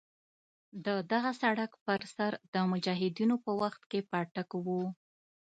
د 0.85 0.87
دغه 1.11 1.31
سړک 1.41 1.71
پر 1.85 1.99
سر 2.15 2.31
د 2.53 2.55
مجاهدینو 2.71 3.35
په 3.45 3.51
وخت 3.61 3.81
کې 3.91 3.99
پاټک 4.11 4.49
وو. 4.65 4.83